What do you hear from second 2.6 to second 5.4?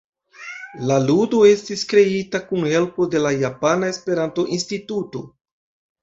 helpo de la Japana Esperanto-Instituto.